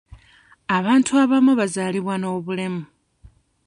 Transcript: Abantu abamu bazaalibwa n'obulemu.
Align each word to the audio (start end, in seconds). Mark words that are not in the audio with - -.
Abantu 0.77 1.11
abamu 1.23 1.51
bazaalibwa 1.59 2.15
n'obulemu. 2.17 2.83